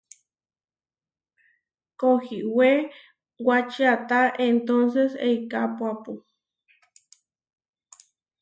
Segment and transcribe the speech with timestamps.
[1.99, 2.71] Kohiwé
[3.47, 6.13] wačiáta entónses eikapuápu.